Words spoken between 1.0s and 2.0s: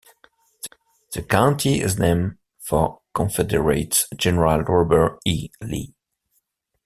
The county is